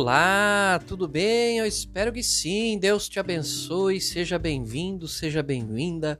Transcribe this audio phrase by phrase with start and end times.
[0.00, 1.58] Olá, tudo bem?
[1.58, 2.78] Eu espero que sim.
[2.78, 4.00] Deus te abençoe.
[4.00, 6.18] Seja bem-vindo, seja bem-vinda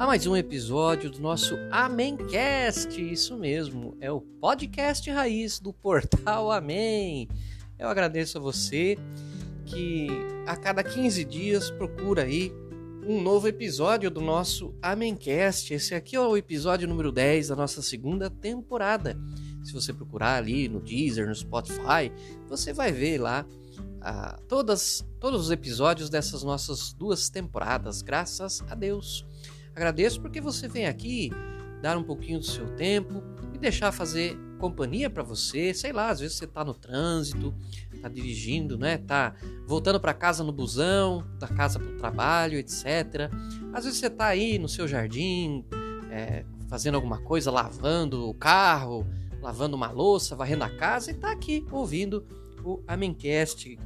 [0.00, 3.00] a mais um episódio do nosso Amencast.
[3.00, 7.28] Isso mesmo, é o podcast raiz do portal Amém.
[7.78, 8.98] Eu agradeço a você
[9.64, 10.08] que
[10.44, 12.52] a cada 15 dias procura aí
[13.06, 15.72] um novo episódio do nosso Amencast.
[15.72, 19.16] Esse aqui é o episódio número 10 da nossa segunda temporada.
[19.62, 22.12] Se você procurar ali no Deezer, no Spotify,
[22.48, 23.46] você vai ver lá
[24.00, 28.02] ah, todas, todos os episódios dessas nossas duas temporadas.
[28.02, 29.26] Graças a Deus.
[29.74, 31.30] Agradeço porque você vem aqui
[31.82, 33.22] dar um pouquinho do seu tempo
[33.54, 35.72] e deixar fazer companhia para você.
[35.72, 37.54] Sei lá, às vezes você está no trânsito,
[37.92, 38.98] está dirigindo, né?
[38.98, 39.34] Tá
[39.66, 43.30] voltando para casa no busão, da casa para o trabalho, etc.
[43.72, 45.64] Às vezes você está aí no seu jardim,
[46.10, 49.06] é, fazendo alguma coisa, lavando o carro,
[49.40, 52.24] lavando uma louça, varrendo a casa e está aqui ouvindo
[52.64, 53.78] o Amencast.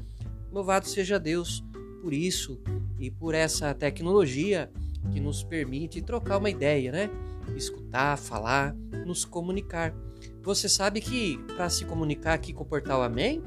[0.51, 1.65] Louvado seja Deus
[2.03, 2.61] por isso
[2.99, 4.71] e por essa tecnologia
[5.13, 7.11] que nos permite trocar uma ideia, né?
[7.57, 8.75] Escutar, falar,
[9.07, 9.95] nos comunicar.
[10.43, 13.43] Você sabe que para se comunicar aqui com o portal Amém,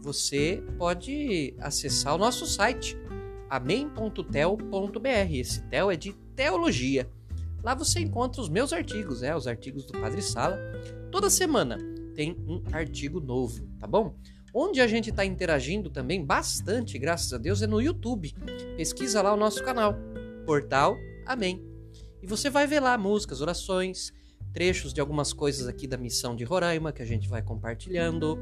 [0.00, 2.96] você pode acessar o nosso site
[3.50, 5.32] amém.tel.br.
[5.32, 7.08] Esse tel é de teologia.
[7.62, 10.58] Lá você encontra os meus artigos, é, os artigos do Padre Sala.
[11.10, 11.78] Toda semana
[12.14, 14.14] tem um artigo novo, tá bom?
[14.52, 18.34] Onde a gente está interagindo também bastante, graças a Deus, é no YouTube.
[18.76, 19.94] Pesquisa lá o nosso canal,
[20.46, 20.96] Portal
[21.28, 21.62] Amém.
[22.22, 24.14] E você vai ver lá músicas, orações,
[24.50, 28.38] trechos de algumas coisas aqui da missão de Roraima que a gente vai compartilhando.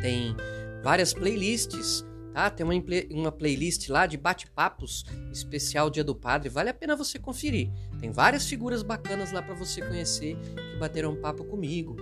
[0.00, 0.36] Tem
[0.84, 2.04] várias playlists
[2.36, 2.50] Tá?
[2.50, 2.74] Tem uma,
[3.12, 7.70] uma playlist lá de bate-papos especial Dia do Padre, vale a pena você conferir.
[7.98, 11.96] Tem várias figuras bacanas lá para você conhecer que bateram um papo comigo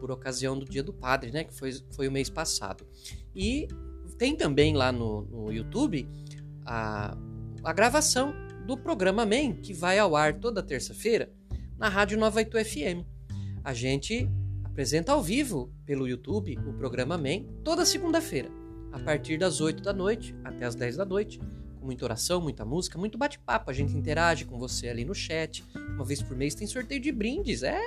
[0.00, 1.44] por ocasião do Dia do Padre, né?
[1.44, 2.86] Que foi, foi o mês passado.
[3.34, 3.68] E
[4.16, 6.08] tem também lá no, no YouTube
[6.64, 7.16] a,
[7.64, 8.34] a gravação
[8.66, 11.32] do programa Man, que vai ao ar toda terça-feira
[11.78, 13.06] na Rádio Nova Itu FM.
[13.64, 14.28] A gente
[14.64, 18.50] apresenta ao vivo pelo YouTube o programa Man toda segunda-feira
[18.92, 21.40] a partir das 8 da noite até as 10 da noite,
[21.88, 23.70] muita oração, muita música, muito bate-papo.
[23.70, 25.64] A gente interage com você ali no chat.
[25.94, 27.62] Uma vez por mês tem sorteio de brindes.
[27.62, 27.80] É,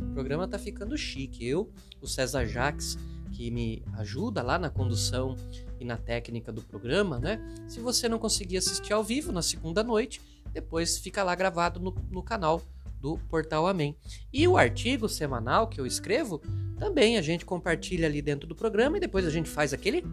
[0.00, 1.44] o programa tá ficando chique.
[1.44, 1.68] Eu,
[2.00, 2.96] o César Jaques,
[3.32, 5.34] que me ajuda lá na condução
[5.80, 7.40] e na técnica do programa, né?
[7.66, 10.20] Se você não conseguir assistir ao vivo na segunda noite,
[10.52, 12.62] depois fica lá gravado no, no canal
[13.00, 13.96] do Portal Amém.
[14.32, 16.40] E o artigo semanal que eu escrevo,
[16.78, 20.04] também a gente compartilha ali dentro do programa e depois a gente faz aquele,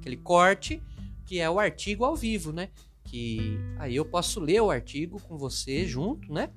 [0.00, 0.82] aquele corte,
[1.26, 2.70] que é o artigo ao vivo, né?
[3.04, 6.50] Que aí eu posso ler o artigo com você junto, né?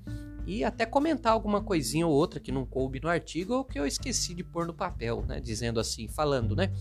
[0.46, 3.86] E até comentar alguma coisinha ou outra que não coube no artigo ou que eu
[3.86, 5.40] esqueci de pôr no papel, né?
[5.40, 6.72] Dizendo assim, falando, né?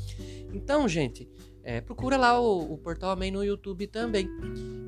[0.54, 1.28] Então, gente,
[1.62, 4.26] é, procura lá o, o, Portal Amém no YouTube também.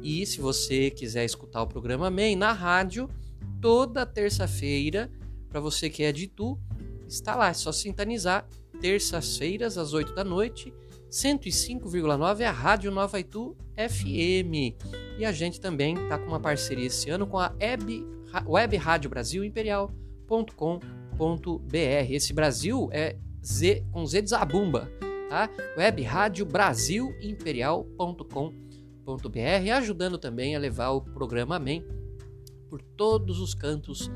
[0.03, 3.09] E se você quiser escutar o programa Amém na rádio,
[3.61, 5.11] toda terça-feira,
[5.49, 6.59] para você que é de Tu,
[7.07, 8.49] está lá, é só sintonizar
[8.81, 10.73] terças-feiras às 8 da noite,
[11.11, 14.79] 105,9 é a Rádio Nova Itu FM.
[15.19, 18.07] E a gente também está com uma parceria esse ano com a Web,
[18.47, 19.97] Web Rádio Brasil Imperial.com.br.
[22.09, 24.89] Esse Brasil é Z com Z de Zabumba,
[25.29, 25.51] tá?
[25.77, 28.53] Web Rádio Brasil Imperial.com.br,
[29.75, 31.85] ajudando também a levar o programa Amém
[32.69, 34.09] por todos os cantos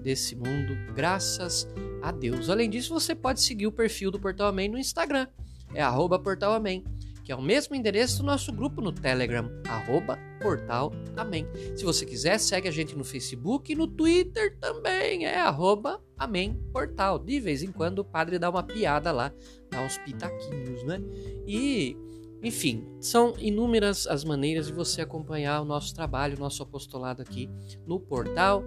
[0.00, 1.66] desse mundo, graças
[2.00, 2.48] a Deus.
[2.48, 5.26] Além disso, você pode seguir o perfil do Portal Amém no Instagram,
[5.74, 6.84] é arroba Portal Amém,
[7.24, 11.46] que é o mesmo endereço do nosso grupo no Telegram, arroba Portal Amém.
[11.74, 16.54] Se você quiser, segue a gente no Facebook e no Twitter também, é arroba Amém
[16.72, 17.18] Portal.
[17.18, 19.32] De vez em quando o padre dá uma piada lá,
[19.70, 21.00] dá uns pitaquinhos, né?
[21.46, 21.96] E
[22.42, 27.50] enfim, são inúmeras as maneiras de você acompanhar o nosso trabalho, o nosso apostolado aqui
[27.86, 28.62] no portal.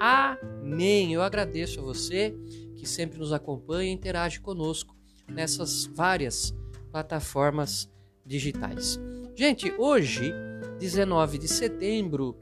[0.00, 1.12] Amém!
[1.14, 2.36] Eu agradeço a você
[2.76, 4.93] que sempre nos acompanha e interage conosco
[5.28, 6.54] nessas várias
[6.90, 7.90] plataformas
[8.24, 8.98] digitais.
[9.34, 10.32] Gente, hoje,
[10.78, 12.38] 19 de setembro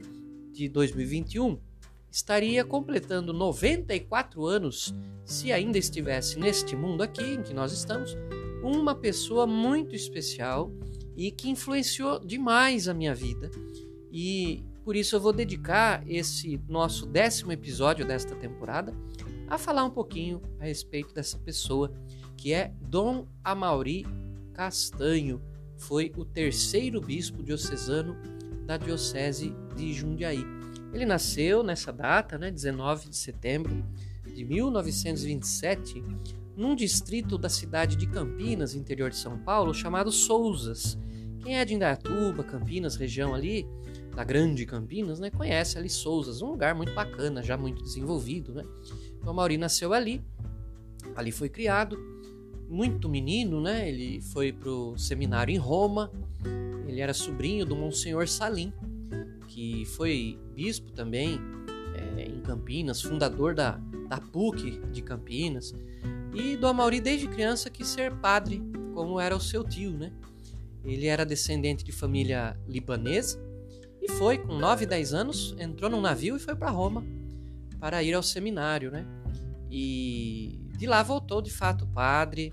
[0.51, 1.59] de 2021,
[2.11, 4.93] estaria completando 94 anos,
[5.25, 8.15] se ainda estivesse neste mundo aqui em que nós estamos,
[8.61, 10.71] uma pessoa muito especial
[11.17, 13.49] e que influenciou demais a minha vida.
[14.11, 18.93] E por isso eu vou dedicar esse nosso décimo episódio desta temporada
[19.47, 21.91] a falar um pouquinho a respeito dessa pessoa,
[22.37, 24.05] que é Dom Amauri
[24.53, 25.41] Castanho.
[25.77, 28.15] Foi o terceiro bispo diocesano
[28.65, 30.45] da Diocese de Jundiaí.
[30.93, 33.83] Ele nasceu nessa data, né, 19 de setembro
[34.33, 36.03] de 1927,
[36.55, 40.97] num distrito da cidade de Campinas, interior de São Paulo, chamado Souzas.
[41.41, 43.67] Quem é de Indaiatuba, Campinas, região ali,
[44.15, 48.63] da grande Campinas, né, conhece ali Souzas, um lugar muito bacana, já muito desenvolvido, né?
[49.19, 50.21] Então, Mauri nasceu ali,
[51.15, 51.97] ali foi criado,
[52.69, 53.87] muito menino, né?
[53.87, 56.11] Ele foi pro seminário em Roma,
[56.87, 58.73] ele era sobrinho do Monsenhor Salim,
[59.47, 61.39] que foi bispo também
[61.95, 65.73] é, em Campinas, fundador da, da PUC de Campinas,
[66.33, 68.61] e do Amauri desde criança quis ser padre,
[68.93, 70.11] como era o seu tio, né?
[70.83, 73.39] Ele era descendente de família libanesa
[74.01, 77.03] e foi, com 9, 10 anos, entrou num navio e foi para Roma
[77.79, 79.05] para ir ao seminário, né?
[79.69, 82.51] E de lá voltou de fato padre,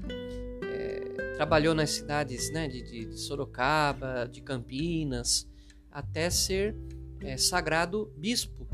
[0.62, 5.48] é, trabalhou nas cidades né, de, de, Sorocaba, de Campinas,
[5.90, 6.76] até ser
[7.20, 8.68] é, sagrado bispo.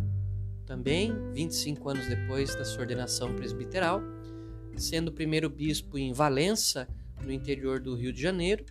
[0.65, 4.03] Também, 25 anos depois da sua ordenação presbiteral,
[4.77, 6.89] sendo o primeiro bispo em Valença,
[7.25, 8.65] no interior do Rio de Janeiro,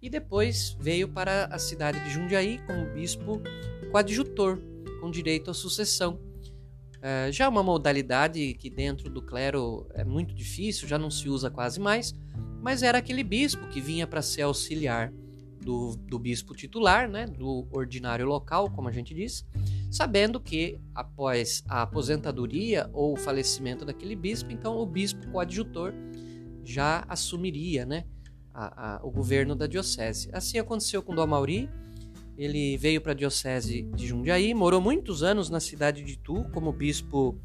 [0.00, 3.40] e depois veio para a cidade de Jundiaí como bispo
[3.90, 4.58] coadjutor,
[5.00, 6.18] com direito à sucessão.
[7.06, 11.50] É, já uma modalidade que dentro do clero é muito difícil, já não se usa
[11.50, 12.14] quase mais,
[12.62, 15.12] mas era aquele bispo que vinha para ser auxiliar
[15.60, 19.44] do, do bispo titular, né, do ordinário local, como a gente diz,
[19.90, 25.92] sabendo que após a aposentadoria ou o falecimento daquele bispo, então o bispo coadjutor
[26.64, 28.04] já assumiria né,
[28.54, 30.30] a, a, o governo da diocese.
[30.32, 31.68] Assim aconteceu com Dom Mauri,
[32.36, 36.72] ele veio para a diocese de Jundiaí, morou muitos anos na cidade de Itu como
[36.72, 37.38] bispo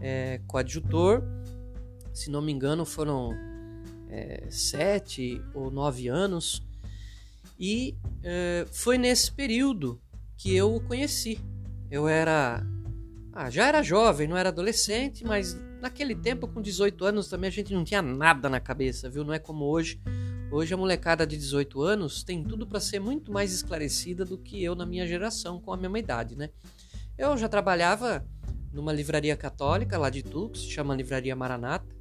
[0.00, 1.22] é, coadjutor,
[2.12, 3.30] se não me engano foram
[4.08, 6.62] é, sete ou nove anos,
[7.58, 10.00] e é, foi nesse período
[10.36, 11.38] que eu o conheci.
[11.90, 12.64] Eu era.
[13.32, 17.52] Ah, já era jovem, não era adolescente, mas naquele tempo, com 18 anos, também a
[17.52, 19.24] gente não tinha nada na cabeça, viu?
[19.24, 20.00] Não é como hoje.
[20.50, 24.62] Hoje a molecada de 18 anos tem tudo para ser muito mais esclarecida do que
[24.62, 26.50] eu na minha geração, com a mesma idade, né?
[27.18, 28.24] Eu já trabalhava
[28.72, 31.94] numa livraria católica lá de Tu, que se chama Livraria Maranata,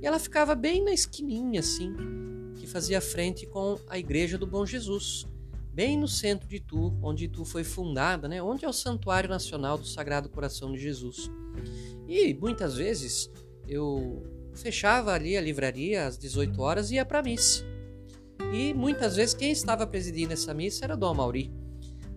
[0.00, 1.94] e ela ficava bem na esquininha, assim,
[2.56, 5.26] que fazia frente com a Igreja do Bom Jesus
[5.74, 8.40] bem no centro de Tu, onde Tu foi fundada, né?
[8.40, 11.28] onde é o Santuário Nacional do Sagrado Coração de Jesus.
[12.06, 13.28] E muitas vezes
[13.66, 14.22] eu
[14.54, 17.73] fechava ali a livraria às 18 horas e ia para missa.
[18.52, 21.52] E muitas vezes quem estava presidindo essa missa era Dom Mauri.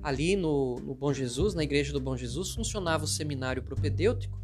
[0.01, 4.39] Ali no, no Bom Jesus, na Igreja do Bom Jesus, funcionava o seminário propedêutico,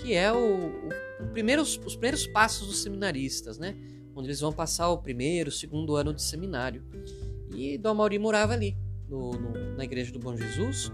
[0.00, 3.76] que é o, o, o primeiros, os primeiros passos dos seminaristas, né?
[4.14, 6.82] onde eles vão passar o primeiro, segundo ano de seminário.
[7.54, 8.76] E Dom Mauri morava ali,
[9.08, 10.90] no, no, na igreja do Bom Jesus,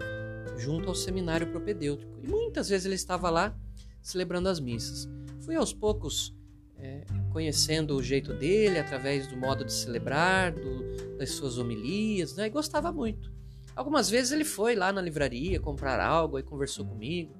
[0.56, 2.18] junto ao seminário propedêutico.
[2.22, 3.56] E muitas vezes ele estava lá
[4.00, 5.08] celebrando as missas.
[5.40, 6.34] Fui aos poucos
[6.76, 7.04] é,
[7.38, 12.46] conhecendo o jeito dele, através do modo de celebrar, do, das suas homilias, né?
[12.46, 13.30] e gostava muito.
[13.76, 17.32] Algumas vezes ele foi lá na livraria comprar algo e conversou comigo.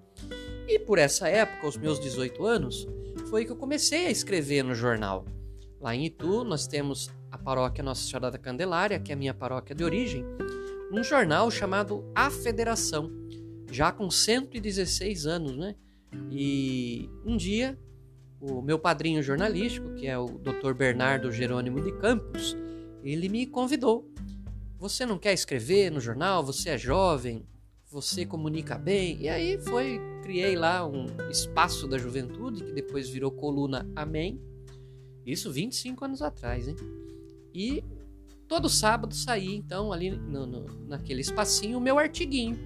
[0.68, 2.86] E por essa época, aos meus 18 anos,
[3.28, 5.24] foi que eu comecei a escrever no jornal.
[5.80, 9.34] Lá em Itu, nós temos a paróquia Nossa Senhora da Candelária, que é a minha
[9.34, 10.24] paróquia de origem,
[10.92, 13.10] um jornal chamado A Federação,
[13.69, 15.74] já com 116 anos, né?
[16.31, 17.76] E um dia,
[18.40, 20.72] o meu padrinho jornalístico, que é o Dr.
[20.72, 22.56] Bernardo Jerônimo de Campos,
[23.02, 24.10] ele me convidou.
[24.78, 26.44] Você não quer escrever no jornal?
[26.44, 27.44] Você é jovem?
[27.90, 29.18] Você comunica bem?
[29.20, 34.40] E aí foi, criei lá um espaço da juventude, que depois virou coluna Amém,
[35.24, 36.76] isso 25 anos atrás, hein?
[37.52, 37.84] E
[38.46, 42.58] todo sábado saía, então, ali no, no, naquele espacinho, o meu artiguinho.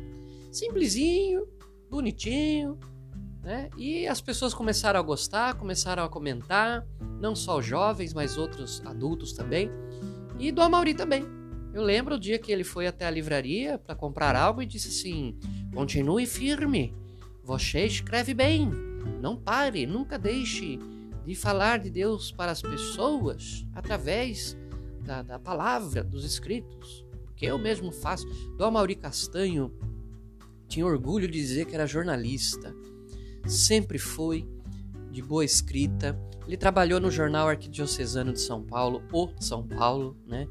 [0.51, 1.49] Simplesinho,
[1.91, 2.79] bonitinho,
[3.43, 3.69] né?
[3.77, 6.87] E as pessoas começaram a gostar, começaram a comentar,
[7.21, 9.71] não só os jovens, mas outros adultos também.
[10.39, 11.25] E do Amauri também.
[11.75, 14.89] Eu lembro o dia que ele foi até a livraria para comprar algo e disse
[14.89, 15.39] assim:
[15.75, 16.95] continue firme,
[17.43, 18.71] você escreve bem,
[19.21, 20.79] não pare, nunca deixe
[21.25, 24.57] de falar de Deus para as pessoas através
[25.01, 27.05] da, da palavra, dos escritos.
[27.25, 28.27] Porque eu mesmo faço.
[28.57, 29.73] Dom Mauri Castanho
[30.69, 32.75] tinha orgulho de dizer que era jornalista.
[33.47, 34.49] Sempre foi
[35.11, 36.19] de boa escrita.
[36.47, 40.47] Ele trabalhou no jornal Arquidiocesano de São Paulo, o São Paulo, né?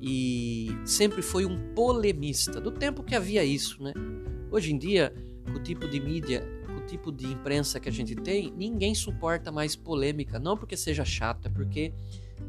[0.00, 3.92] E sempre foi um polemista, do tempo que havia isso, né?
[4.50, 5.14] Hoje em dia,
[5.54, 6.56] o tipo de mídia
[6.86, 11.46] tipo de imprensa que a gente tem, ninguém suporta mais polêmica, não porque seja chato,
[11.46, 11.92] é porque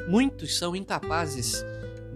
[0.07, 1.65] muitos são incapazes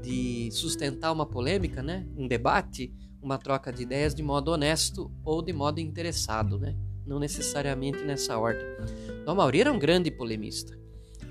[0.01, 2.07] de sustentar uma polêmica, né?
[2.15, 6.75] um debate, uma troca de ideias de modo honesto ou de modo interessado, né?
[7.05, 8.65] Não necessariamente nessa ordem.
[9.25, 10.77] Dom Mauri era um grande polemista.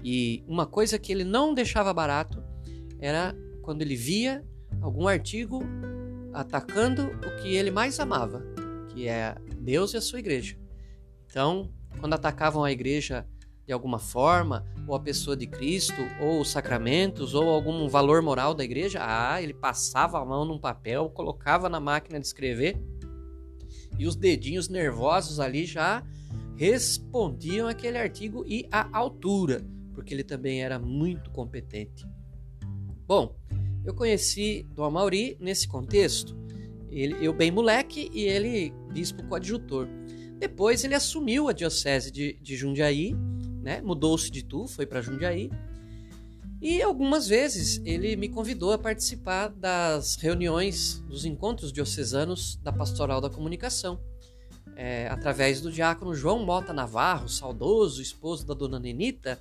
[0.02, 2.42] E uma coisa que ele não deixava barato
[2.98, 4.44] era quando ele via
[4.80, 5.62] algum artigo
[6.32, 8.42] atacando o que ele mais amava,
[8.88, 10.56] que é Deus e a sua igreja.
[11.26, 13.26] Então, quando atacavam a igreja
[13.66, 18.52] de alguma forma, ou a pessoa de Cristo, ou os sacramentos, ou algum valor moral
[18.52, 22.76] da igreja, ah, ele passava a mão num papel, colocava na máquina de escrever
[24.00, 26.02] e os dedinhos nervosos ali já
[26.57, 32.07] respondiam aquele artigo e a altura, porque ele também era muito competente.
[33.07, 33.37] Bom,
[33.85, 36.35] eu conheci Dom Amauri nesse contexto,
[36.90, 39.87] ele, eu bem moleque e ele bispo coadjutor.
[40.38, 43.14] Depois ele assumiu a diocese de, de Jundiaí,
[43.62, 43.83] né?
[43.83, 45.50] mudou-se de Tu, foi para Jundiaí.
[46.60, 53.18] E algumas vezes ele me convidou a participar das reuniões, dos encontros diocesanos da Pastoral
[53.18, 53.98] da Comunicação,
[54.76, 59.40] é, através do diácono João Mota Navarro, saudoso esposo da dona Nenita,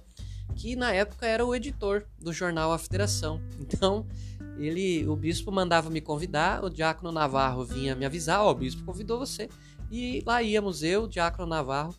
[0.55, 3.41] que na época era o editor do jornal A Federação.
[3.59, 4.05] Então,
[4.57, 8.83] ele, o bispo mandava me convidar, o diácono Navarro vinha me avisar, oh, o bispo
[8.83, 9.49] convidou você.
[9.91, 11.95] E lá íamos eu, Diácono Navarro,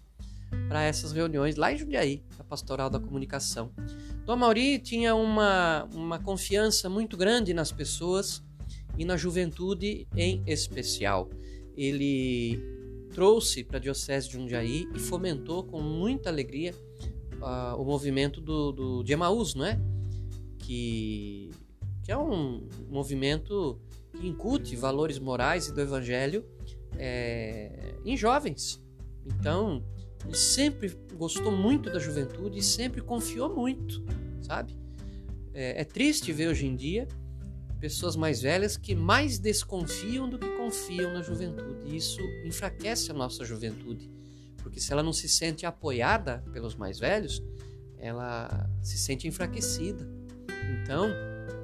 [0.68, 3.72] para essas reuniões lá em Jundiaí, a Pastoral da Comunicação.
[4.24, 8.42] Dom Mauri tinha uma, uma confiança muito grande nas pessoas
[8.96, 11.28] e na juventude em especial.
[11.76, 12.60] Ele
[13.14, 16.74] trouxe para a Diocese de Jundiaí e fomentou com muita alegria
[17.40, 19.80] uh, o movimento do, do, de Emaús, não é?
[20.58, 21.50] Que,
[22.04, 23.80] que é um movimento
[24.12, 26.44] que incute valores morais e do Evangelho
[26.96, 28.82] é, em jovens.
[29.26, 29.82] Então,
[30.24, 34.04] ele sempre gostou muito da juventude e sempre confiou muito,
[34.42, 34.76] sabe?
[35.52, 37.08] É, é, triste ver hoje em dia
[37.80, 41.88] pessoas mais velhas que mais desconfiam do que confiam na juventude.
[41.90, 44.10] E isso enfraquece a nossa juventude,
[44.58, 47.42] porque se ela não se sente apoiada pelos mais velhos,
[47.98, 50.06] ela se sente enfraquecida.
[50.82, 51.10] Então,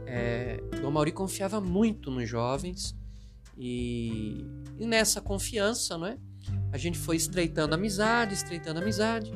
[0.06, 2.96] é, Dom Mauri confiava muito nos jovens
[3.56, 4.44] e,
[4.78, 6.18] e nessa confiança, não é?
[6.76, 9.32] A gente foi estreitando amizade, estreitando amizade.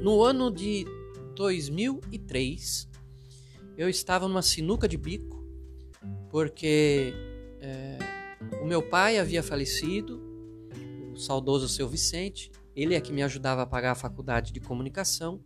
[0.00, 0.86] No ano de
[1.36, 2.88] 2003,
[3.76, 5.46] eu estava numa sinuca de bico,
[6.30, 7.12] porque
[7.60, 7.98] é,
[8.62, 10.22] o meu pai havia falecido,
[11.12, 15.42] o saudoso seu Vicente, ele é que me ajudava a pagar a faculdade de comunicação.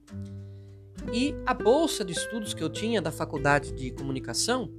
[1.13, 4.73] E a bolsa de estudos que eu tinha da faculdade de comunicação,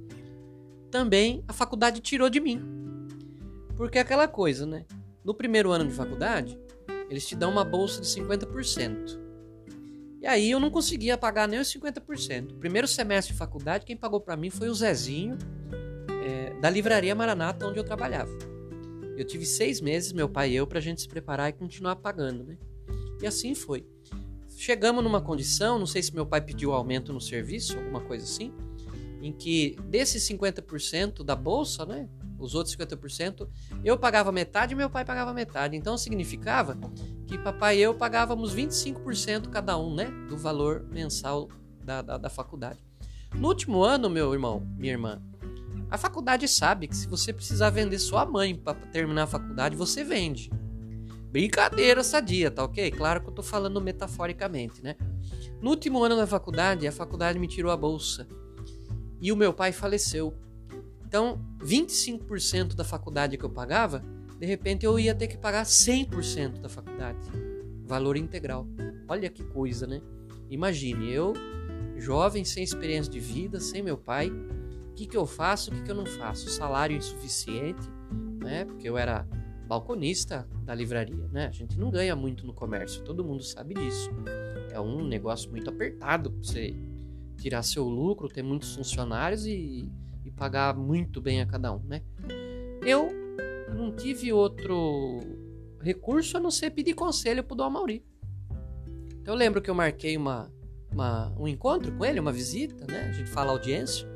[0.90, 2.62] também a faculdade tirou de mim.
[3.76, 4.86] Porque é aquela coisa, né?
[5.30, 6.58] No primeiro ano de faculdade,
[7.08, 9.16] eles te dão uma bolsa de 50%.
[10.20, 12.58] E aí eu não conseguia pagar nem os 50%.
[12.58, 15.38] Primeiro semestre de faculdade, quem pagou para mim foi o Zezinho,
[16.24, 18.32] é, da livraria Maranata, onde eu trabalhava.
[19.16, 21.94] Eu tive seis meses, meu pai e eu, para a gente se preparar e continuar
[21.94, 22.58] pagando, né?
[23.22, 23.86] E assim foi.
[24.56, 28.52] Chegamos numa condição, não sei se meu pai pediu aumento no serviço, alguma coisa assim,
[29.22, 32.08] em que desses 50% da bolsa, né,
[32.40, 33.48] os outros 50%,
[33.84, 35.76] eu pagava metade e meu pai pagava metade.
[35.76, 36.76] Então significava
[37.26, 40.06] que papai e eu pagávamos 25% cada um, né?
[40.28, 41.48] Do valor mensal
[41.84, 42.84] da, da, da faculdade.
[43.34, 45.22] No último ano, meu irmão, minha irmã,
[45.90, 50.04] a faculdade sabe que se você precisar vender sua mãe para terminar a faculdade, você
[50.04, 50.50] vende.
[51.30, 52.90] Brincadeira sadia, tá ok?
[52.90, 54.96] Claro que eu tô falando metaforicamente, né?
[55.60, 58.26] No último ano da faculdade, a faculdade me tirou a bolsa.
[59.20, 60.34] E o meu pai faleceu.
[61.10, 64.00] Então, 25% da faculdade que eu pagava,
[64.38, 67.18] de repente eu ia ter que pagar 100% da faculdade,
[67.84, 68.64] valor integral.
[69.08, 70.00] Olha que coisa, né?
[70.48, 71.32] Imagine, eu,
[71.96, 75.82] jovem, sem experiência de vida, sem meu pai, o que, que eu faço, o que,
[75.82, 76.48] que eu não faço?
[76.48, 77.88] Salário insuficiente,
[78.40, 78.64] né?
[78.64, 79.26] Porque eu era
[79.66, 81.48] balconista da livraria, né?
[81.48, 84.12] A gente não ganha muito no comércio, todo mundo sabe disso.
[84.70, 86.72] É um negócio muito apertado para você
[87.36, 89.90] tirar seu lucro, ter muitos funcionários e
[90.30, 92.02] e pagar muito bem a cada um, né?
[92.82, 93.10] Eu
[93.74, 95.18] não tive outro
[95.80, 98.04] recurso a não ser pedir conselho pro Dom Mauri.
[99.20, 100.52] Então eu lembro que eu marquei uma,
[100.92, 103.08] uma, um encontro com ele, uma visita, né?
[103.08, 104.08] A gente fala audiência.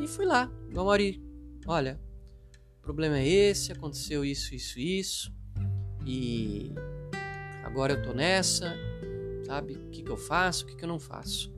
[0.00, 0.50] E fui lá.
[0.72, 1.22] Dom Mauri,
[1.66, 2.00] olha,
[2.78, 5.34] o problema é esse, aconteceu isso, isso, isso.
[6.06, 6.72] E
[7.64, 8.74] agora eu tô nessa,
[9.44, 9.74] sabe?
[9.74, 11.52] O que, que eu faço, o que, que eu não faço.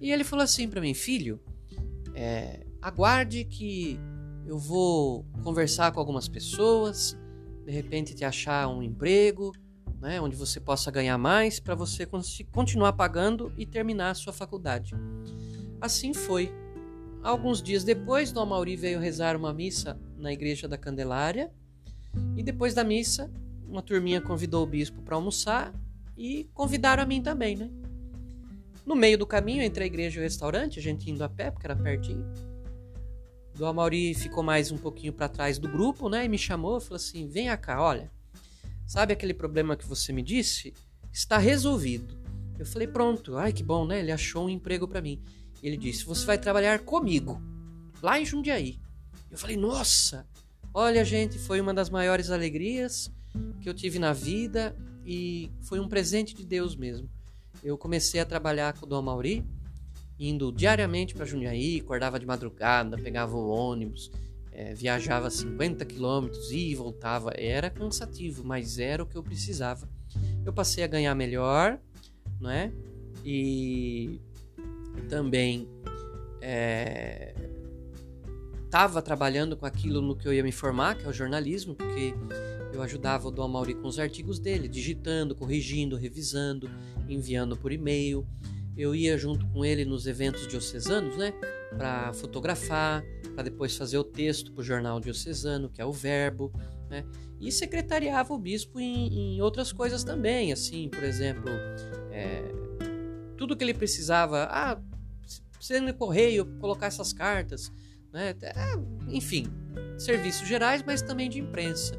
[0.00, 1.40] E ele falou assim para mim, filho,
[2.14, 3.98] é, aguarde que
[4.46, 7.16] eu vou conversar com algumas pessoas,
[7.64, 9.52] de repente te achar um emprego,
[10.02, 12.06] né, onde você possa ganhar mais para você
[12.52, 14.94] continuar pagando e terminar a sua faculdade.
[15.80, 16.52] Assim foi.
[17.22, 21.50] Alguns dias depois, Dom Mauri veio rezar uma missa na igreja da Candelária
[22.36, 23.32] e depois da missa,
[23.66, 25.72] uma turminha convidou o bispo para almoçar
[26.18, 27.70] e convidaram a mim também, né?
[28.84, 31.50] No meio do caminho, entre a igreja e o restaurante, a gente indo a pé,
[31.50, 32.30] porque era pertinho.
[33.54, 36.24] Do Amauri ficou mais um pouquinho para trás do grupo, né?
[36.24, 38.10] E me chamou, falou assim: "Vem cá, olha.
[38.84, 40.74] Sabe aquele problema que você me disse?
[41.12, 42.18] Está resolvido."
[42.58, 43.36] Eu falei: "Pronto.
[43.36, 44.00] Ai, que bom, né?
[44.00, 45.22] Ele achou um emprego para mim."
[45.62, 47.40] Ele disse: "Você vai trabalhar comigo
[48.02, 48.80] lá em Jundiaí."
[49.30, 50.26] Eu falei: "Nossa!
[50.72, 53.08] Olha, gente, foi uma das maiores alegrias
[53.60, 57.08] que eu tive na vida e foi um presente de Deus mesmo.
[57.62, 59.44] Eu comecei a trabalhar com o Dom Mauri,
[60.28, 64.10] indo diariamente para Jundiaí, acordava de madrugada, pegava o ônibus,
[64.52, 67.32] é, viajava 50 quilômetros, e voltava.
[67.36, 69.88] Era cansativo, mas era o que eu precisava.
[70.44, 71.78] Eu passei a ganhar melhor,
[72.40, 72.72] não é?
[73.24, 74.20] E
[75.08, 75.68] também
[78.64, 81.74] estava é, trabalhando com aquilo no que eu ia me formar, que é o jornalismo,
[81.74, 82.14] porque
[82.72, 86.70] eu ajudava o Dom Mauri com os artigos dele, digitando, corrigindo, revisando,
[87.08, 88.26] enviando por e-mail.
[88.76, 91.32] Eu ia junto com ele nos eventos diocesanos, né,
[91.76, 93.04] para fotografar,
[93.34, 96.52] para depois fazer o texto para o jornal diocesano, que é o Verbo,
[96.88, 97.04] né,
[97.40, 101.50] e secretariava o bispo em, em outras coisas também, assim, por exemplo,
[102.10, 102.42] é,
[103.36, 104.80] tudo que ele precisava, ah,
[105.52, 107.72] precisando no correio, colocar essas cartas,
[108.12, 108.54] né, é,
[109.08, 109.46] enfim,
[109.98, 111.94] serviços gerais, mas também de imprensa.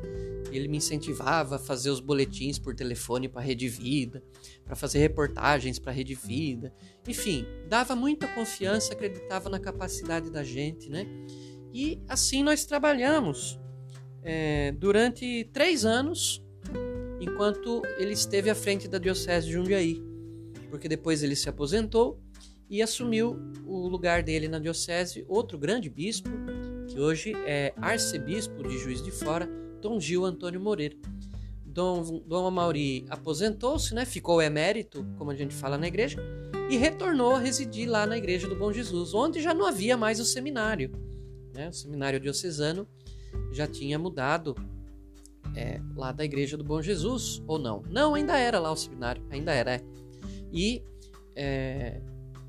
[0.56, 4.24] Ele me incentivava a fazer os boletins por telefone para a Rede Vida,
[4.64, 6.74] para fazer reportagens para a Rede Vida.
[7.08, 11.06] Enfim, dava muita confiança, acreditava na capacidade da gente, né?
[11.74, 13.60] E assim nós trabalhamos
[14.24, 16.44] é, durante três anos,
[17.20, 20.02] enquanto ele esteve à frente da Diocese de Jundiaí,
[20.70, 22.20] porque depois ele se aposentou
[22.70, 26.30] e assumiu o lugar dele na Diocese outro grande bispo,
[26.88, 29.50] que hoje é arcebispo de Juiz de Fora,
[29.82, 30.96] Dom Gil Antônio Moreira.
[31.66, 36.18] Dom, Dom Amauri aposentou-se, né, ficou emérito, como a gente fala na igreja,
[36.70, 40.20] e retornou a residir lá na igreja do Bom Jesus, onde já não havia mais
[40.20, 40.92] o seminário.
[41.54, 41.70] Né?
[41.70, 42.88] O seminário diocesano
[43.52, 44.56] já tinha mudado
[45.56, 47.84] é, lá da igreja do Bom Jesus, ou não?
[47.90, 49.76] Não, ainda era lá o seminário, ainda era.
[49.76, 49.82] É.
[50.52, 50.82] E
[51.36, 52.00] é,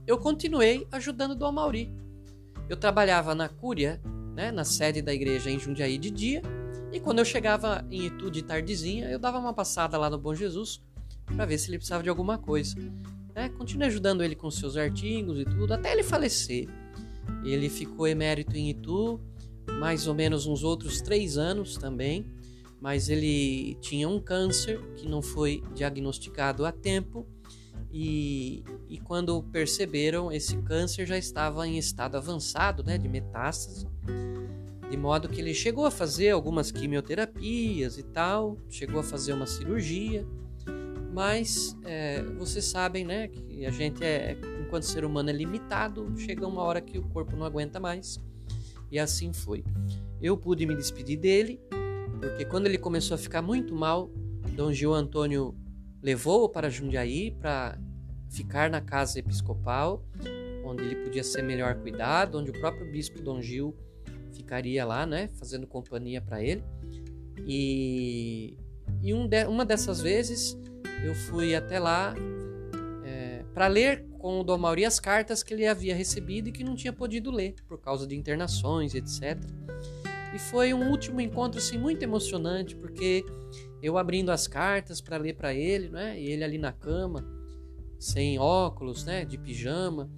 [0.06, 1.92] eu continuei ajudando Dom Mauri.
[2.68, 4.00] Eu trabalhava na Cúria,
[4.34, 6.42] né, na sede da igreja em Jundiaí de dia,
[6.96, 10.34] e quando eu chegava em Itu de tardezinha, eu dava uma passada lá no Bom
[10.34, 10.82] Jesus
[11.26, 12.74] para ver se ele precisava de alguma coisa.
[13.34, 13.50] Né?
[13.50, 16.66] Continuei ajudando ele com seus artigos e tudo, até ele falecer.
[17.44, 19.20] Ele ficou emérito em Itu,
[19.78, 22.24] mais ou menos uns outros três anos também,
[22.80, 27.26] mas ele tinha um câncer que não foi diagnosticado a tempo.
[27.92, 33.86] E, e quando perceberam, esse câncer já estava em estado avançado, né, de metástase
[34.90, 39.46] de modo que ele chegou a fazer algumas quimioterapias e tal, chegou a fazer uma
[39.46, 40.26] cirurgia,
[41.12, 46.46] mas é, vocês sabem, né, que a gente é, enquanto ser humano é limitado, chega
[46.46, 48.20] uma hora que o corpo não aguenta mais,
[48.90, 49.64] e assim foi.
[50.20, 51.60] Eu pude me despedir dele,
[52.20, 54.10] porque quando ele começou a ficar muito mal,
[54.54, 55.54] Dom Gil Antônio
[56.02, 57.78] levou-o para Jundiaí para
[58.30, 60.04] ficar na casa episcopal,
[60.64, 63.74] onde ele podia ser melhor cuidado, onde o próprio bispo Dom Gil
[64.36, 66.62] ficaria lá, né, fazendo companhia para ele.
[67.46, 68.56] E,
[69.02, 70.58] e um de, uma dessas vezes
[71.04, 72.14] eu fui até lá
[73.04, 76.64] é, para ler com o Dom Mauri as cartas que ele havia recebido e que
[76.64, 79.38] não tinha podido ler por causa de internações, etc.
[80.34, 83.24] E foi um último encontro assim muito emocionante porque
[83.82, 87.24] eu abrindo as cartas para ler para ele, né, e ele ali na cama
[87.98, 90.10] sem óculos, né, de pijama.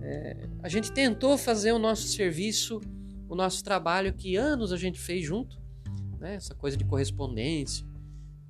[0.00, 2.80] É, a gente tentou fazer o nosso serviço
[3.28, 5.58] o nosso trabalho que anos a gente fez junto,
[6.18, 6.34] né?
[6.34, 7.86] essa coisa de correspondência.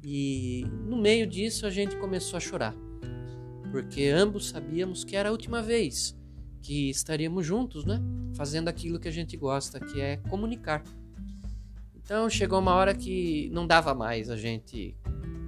[0.03, 2.75] E no meio disso a gente começou a chorar,
[3.71, 6.15] porque ambos sabíamos que era a última vez
[6.65, 8.01] que estaríamos juntos, né?
[8.35, 10.83] Fazendo aquilo que a gente gosta, que é comunicar.
[11.95, 14.97] Então chegou uma hora que não dava mais a gente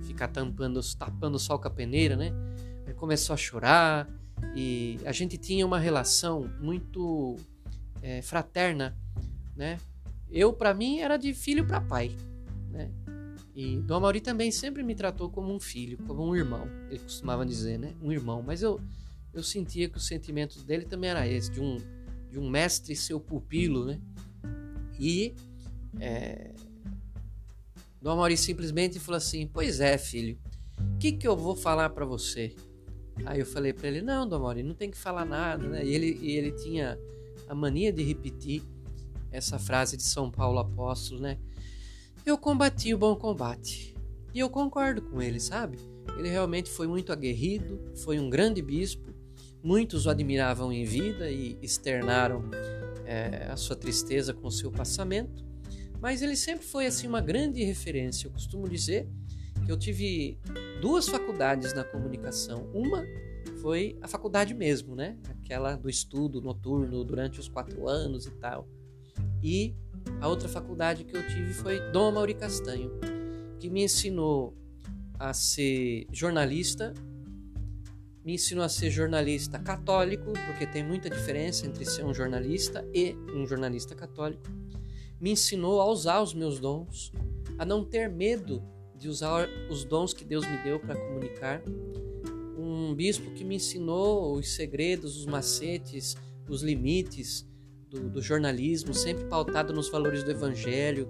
[0.07, 2.33] ficar tampando, tapando sol com a peneira, né?
[2.97, 4.09] Começou a chorar
[4.55, 7.37] e a gente tinha uma relação muito
[8.07, 8.97] é, fraterna
[9.57, 9.81] né?
[10.31, 12.15] Eu, para mim, era de filho para pai,
[12.71, 12.91] né?
[13.55, 17.47] E Dom Mauri também sempre me tratou como um filho, como um irmão, ele costumava
[17.47, 17.95] dizer, né?
[18.03, 18.43] Um irmão.
[18.43, 18.79] Mas eu,
[19.33, 21.79] eu sentia que os sentimentos dele também era esse, de um,
[22.29, 23.99] de um mestre e seu pupilo, né?
[25.01, 25.35] E
[25.99, 26.53] é,
[28.03, 30.39] Dom Mauri simplesmente falou assim: Pois é, filho,
[30.95, 32.55] o que, que eu vou falar para você?
[33.25, 35.83] Aí eu falei para ele: Não, Dom Mauri, não tem que falar nada, né?
[35.83, 36.99] E ele, e ele tinha
[37.49, 38.63] a mania de repetir
[39.31, 41.39] essa frase de São Paulo apóstolo, né?
[42.25, 43.95] Eu combati o bom combate.
[44.35, 45.79] E eu concordo com ele, sabe?
[46.19, 49.17] Ele realmente foi muito aguerrido, foi um grande bispo
[49.67, 52.49] Muitos o admiravam em vida e externaram
[53.05, 55.45] é, a sua tristeza com o seu passamento,
[56.01, 58.29] mas ele sempre foi assim uma grande referência.
[58.29, 59.09] Eu costumo dizer
[59.65, 60.39] que eu tive
[60.81, 62.71] duas faculdades na comunicação.
[62.73, 63.05] Uma
[63.61, 65.17] foi a faculdade mesmo, né?
[65.29, 68.69] Aquela do estudo noturno durante os quatro anos e tal.
[69.43, 69.75] E
[70.21, 72.91] a outra faculdade que eu tive foi Dom Mauri Castanho,
[73.59, 74.57] que me ensinou
[75.19, 76.93] a ser jornalista,
[78.25, 83.15] me ensinou a ser jornalista católico, porque tem muita diferença entre ser um jornalista e
[83.35, 84.43] um jornalista católico.
[85.21, 87.13] Me ensinou a usar os meus dons,
[87.59, 88.63] a não ter medo
[88.97, 91.63] de usar os dons que Deus me deu para comunicar.
[92.87, 96.17] Um bispo que me ensinou os segredos, os macetes,
[96.49, 97.45] os limites
[97.91, 101.09] do, do jornalismo, sempre pautado nos valores do Evangelho,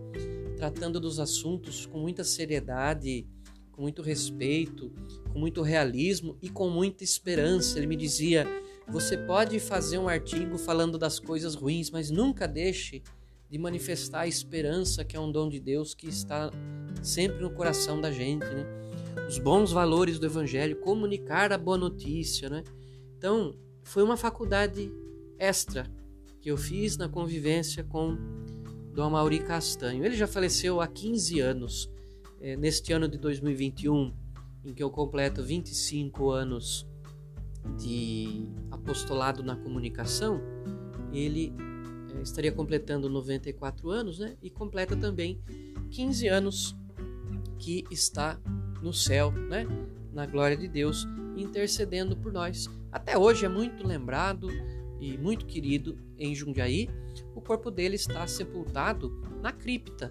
[0.57, 3.27] tratando dos assuntos com muita seriedade,
[3.71, 4.91] com muito respeito,
[5.31, 7.79] com muito realismo e com muita esperança.
[7.79, 8.47] Ele me dizia:
[8.89, 13.03] você pode fazer um artigo falando das coisas ruins, mas nunca deixe
[13.51, 16.51] de manifestar a esperança que é um dom de Deus que está
[17.03, 18.86] sempre no coração da gente, né?
[19.29, 22.63] Os bons valores do evangelho, comunicar a boa notícia, né?
[23.17, 24.93] Então, foi uma faculdade
[25.39, 25.87] extra
[26.41, 28.17] que eu fiz na convivência com
[28.93, 30.05] Dom Mauri Castanho.
[30.05, 31.91] Ele já faleceu há 15 anos.
[32.41, 34.13] É, neste ano de 2021,
[34.65, 36.87] em que eu completo 25 anos
[37.79, 40.41] de apostolado na comunicação,
[41.13, 41.53] ele
[42.15, 44.37] é, estaria completando 94 anos, né?
[44.43, 45.41] E completa também
[45.91, 46.77] 15 anos
[47.59, 48.39] que está
[48.83, 49.67] no céu, né?
[50.13, 52.69] Na glória de Deus, intercedendo por nós.
[52.91, 54.49] Até hoje é muito lembrado
[55.01, 56.89] e muito querido em Jundiaí.
[57.35, 60.11] O corpo dele está sepultado na cripta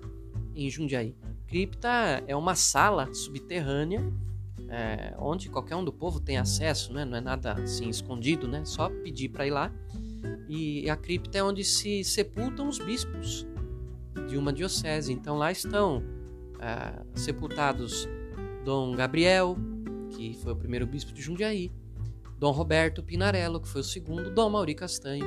[0.54, 1.15] em Jundiaí.
[1.47, 4.01] Cripta é uma sala subterrânea
[4.69, 7.06] é, onde qualquer um do povo tem acesso, né?
[7.06, 8.63] não é nada assim escondido, né?
[8.65, 9.71] só pedir para ir lá
[10.47, 13.45] e a cripta é onde se sepultam os bispos
[14.28, 15.12] de uma diocese.
[15.12, 16.04] Então lá estão
[16.60, 18.08] ah, sepultados
[18.65, 19.56] Dom Gabriel,
[20.10, 21.71] que foi o primeiro bispo de Jundiaí,
[22.39, 25.25] Dom Roberto Pinarello, que foi o segundo, Dom Mauri Castanho,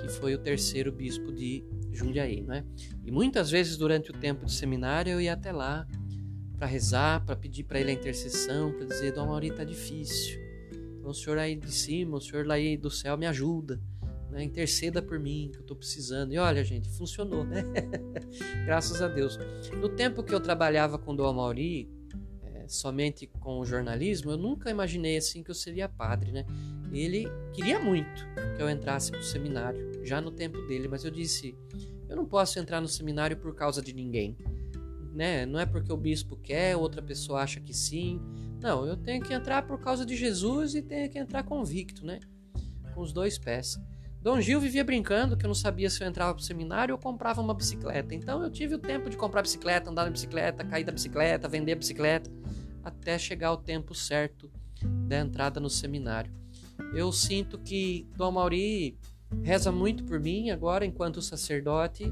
[0.00, 2.64] que foi o terceiro bispo de Jundiaí, né?
[3.04, 5.86] E muitas vezes durante o tempo de seminário eu ia até lá
[6.56, 10.40] para rezar, para pedir para ele a intercessão, para dizer: Dom Mauri tá difícil.
[10.98, 13.78] Então o senhor aí de cima, o senhor lá aí do céu me ajuda
[14.32, 14.42] né?
[14.42, 16.32] interceda por mim, que eu estou precisando.
[16.32, 17.64] E olha, gente, funcionou, né?
[18.64, 19.38] Graças a Deus.
[19.80, 21.88] No tempo que eu trabalhava com Dom Mauri,
[22.68, 26.44] somente com o jornalismo, eu nunca imaginei assim que eu seria padre, né?
[26.92, 31.54] Ele queria muito que eu entrasse no seminário, já no tempo dele, mas eu disse:
[32.12, 34.36] eu não posso entrar no seminário por causa de ninguém.
[35.14, 35.46] Né?
[35.46, 38.20] Não é porque o bispo quer, outra pessoa acha que sim.
[38.60, 42.20] Não, eu tenho que entrar por causa de Jesus e tenho que entrar convicto, né?
[42.94, 43.80] Com os dois pés.
[44.22, 47.40] Dom Gil vivia brincando que eu não sabia se eu entrava pro seminário ou comprava
[47.40, 48.14] uma bicicleta.
[48.14, 51.72] Então eu tive o tempo de comprar bicicleta, andar na bicicleta, cair da bicicleta, vender
[51.72, 52.30] a bicicleta,
[52.84, 54.48] até chegar o tempo certo
[55.08, 56.32] da entrada no seminário.
[56.94, 58.96] Eu sinto que Dom Mauri
[59.42, 62.04] reza muito por mim agora enquanto sacerdote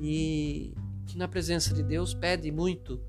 [0.00, 0.74] e
[1.06, 3.00] que na presença de Deus pede muito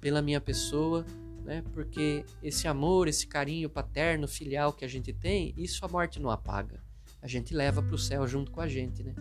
[0.00, 1.06] pela minha pessoa,
[1.44, 1.62] né?
[1.72, 6.30] Porque esse amor, esse carinho paterno, filial que a gente tem, isso a morte não
[6.30, 6.84] apaga
[7.26, 9.12] a gente leva para o céu junto com a gente, né?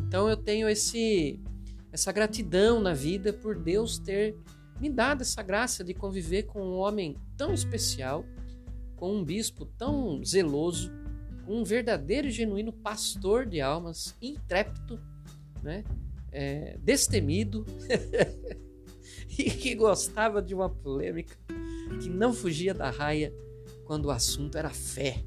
[0.00, 1.40] Então eu tenho esse
[1.92, 4.36] essa gratidão na vida por Deus ter
[4.80, 8.24] me dado essa graça de conviver com um homem tão especial,
[8.96, 10.90] com um bispo tão zeloso,
[11.46, 15.00] com um verdadeiro e genuíno pastor de almas, intrépido,
[15.62, 15.84] né?
[16.32, 17.64] É, destemido
[19.38, 21.38] e que gostava de uma polêmica,
[22.02, 23.32] que não fugia da raia
[23.84, 25.24] quando o assunto era fé,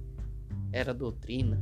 [0.72, 1.60] era doutrina,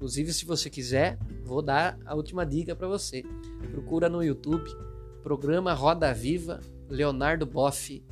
[0.00, 3.22] Inclusive, se você quiser, vou dar a última dica para você.
[3.70, 4.64] Procura no YouTube,
[5.22, 6.58] programa Roda Viva,
[6.88, 8.02] Leonardo Boff,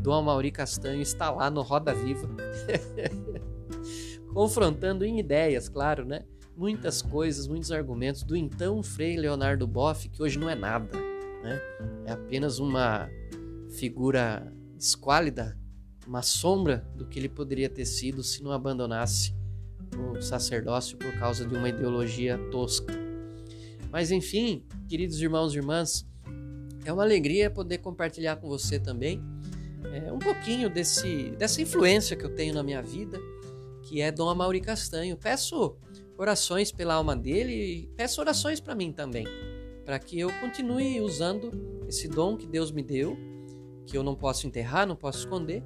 [0.00, 2.28] do Amauri Castanho, está lá no Roda Viva.
[4.32, 6.24] Confrontando em ideias, claro, né?
[6.56, 10.96] Muitas coisas, muitos argumentos do então Frei Leonardo Boff, que hoje não é nada,
[11.42, 11.60] né?
[12.06, 13.10] É apenas uma
[13.68, 15.58] figura esquálida,
[16.06, 19.41] uma sombra do que ele poderia ter sido se não abandonasse
[19.96, 22.92] o sacerdócio por causa de uma ideologia tosca.
[23.90, 26.06] Mas enfim, queridos irmãos e irmãs,
[26.84, 29.22] é uma alegria poder compartilhar com você também
[29.92, 33.18] é, um pouquinho desse, dessa influência que eu tenho na minha vida,
[33.82, 35.16] que é Dom Amaury Castanho.
[35.16, 35.76] Peço
[36.16, 39.26] orações pela alma dele e peço orações para mim também,
[39.84, 41.50] para que eu continue usando
[41.88, 43.16] esse dom que Deus me deu,
[43.86, 45.62] que eu não posso enterrar, não posso esconder,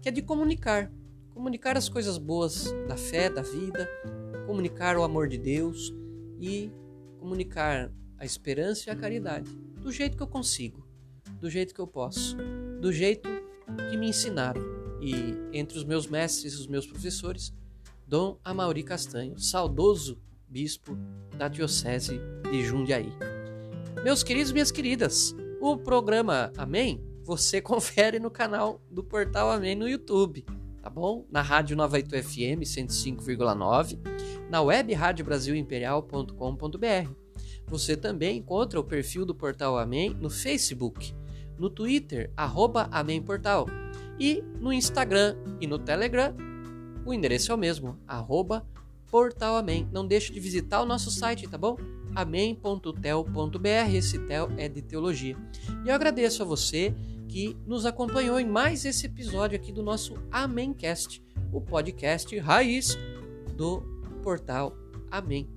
[0.00, 0.90] que é de comunicar,
[1.36, 3.86] comunicar as coisas boas da fé, da vida,
[4.46, 5.94] comunicar o amor de Deus
[6.40, 6.72] e
[7.20, 10.88] comunicar a esperança e a caridade do jeito que eu consigo,
[11.38, 12.38] do jeito que eu posso,
[12.80, 13.28] do jeito
[13.90, 14.62] que me ensinaram.
[14.98, 15.14] E
[15.52, 17.52] entre os meus mestres e os meus professores,
[18.06, 20.18] Dom Amauri Castanho, saudoso
[20.48, 20.96] bispo
[21.36, 22.18] da Diocese
[22.50, 23.12] de Jundiaí.
[24.02, 29.74] Meus queridos e minhas queridas, o programa Amém você confere no canal do Portal Amém
[29.74, 30.46] no YouTube,
[30.86, 31.26] tá bom?
[31.28, 33.98] Na Rádio Nova Itu FM 105,9,
[34.48, 37.10] na web radiobrasilimperial.com.br.
[37.66, 41.12] Você também encontra o perfil do Portal Amém no Facebook,
[41.58, 43.66] no Twitter, arroba Amém Portal,
[44.16, 46.32] e no Instagram e no Telegram,
[47.04, 48.64] o endereço é o mesmo, arroba
[49.10, 49.88] Portal Amém.
[49.90, 51.76] Não deixe de visitar o nosso site, tá bom?
[52.14, 55.36] amém.tel.br, esse tel é de teologia.
[55.84, 56.94] E eu agradeço a você
[57.28, 62.96] que nos acompanhou em mais esse episódio aqui do nosso Amémcast, o podcast raiz
[63.56, 63.80] do
[64.22, 64.76] portal
[65.10, 65.48] Amém.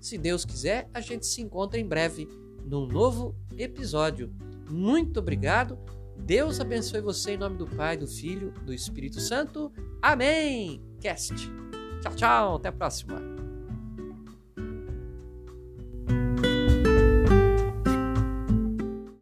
[0.00, 2.28] Se Deus quiser, a gente se encontra em breve
[2.64, 4.32] num novo episódio.
[4.70, 5.78] Muito obrigado.
[6.16, 9.72] Deus abençoe você em nome do Pai, do Filho, do Espírito Santo.
[10.02, 10.82] Amém.
[11.00, 11.34] Cast.
[12.00, 12.56] Tchau, tchau.
[12.56, 13.37] Até a próxima.